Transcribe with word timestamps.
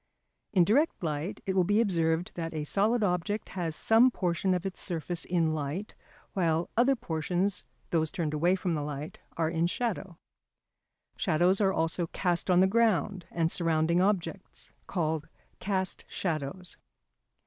In 0.51 0.63
direct 0.63 1.03
light 1.03 1.41
it 1.45 1.55
will 1.55 1.63
be 1.63 1.79
observed 1.79 2.31
that 2.33 2.55
a 2.55 2.63
solid 2.63 3.03
object 3.03 3.49
has 3.49 3.75
some 3.75 4.09
portion 4.09 4.55
of 4.55 4.65
its 4.65 4.79
surface 4.79 5.25
in 5.25 5.53
light, 5.53 5.93
while 6.33 6.71
other 6.75 6.95
portions, 6.95 7.65
those 7.91 8.09
turned 8.09 8.33
away 8.33 8.55
from 8.55 8.73
the 8.73 8.81
light, 8.81 9.19
are 9.37 9.47
in 9.51 9.67
shadow. 9.67 10.17
Shadows 11.17 11.61
are 11.61 11.71
also 11.71 12.07
cast 12.07 12.49
on 12.49 12.61
the 12.61 12.65
ground 12.65 13.27
and 13.29 13.51
surrounding 13.51 14.01
objects, 14.01 14.71
called 14.87 15.27
cast 15.59 16.03
shadows. 16.07 16.77